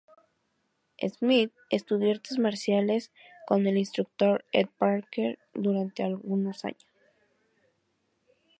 Smith 1.09 1.51
estudió 1.69 2.09
artes 2.09 2.39
marciales 2.39 3.11
con 3.45 3.67
el 3.67 3.77
instructor 3.77 4.43
Ed 4.51 4.65
Parker 4.79 5.37
durante 5.53 6.01
algunos 6.01 6.65
años. 6.65 6.87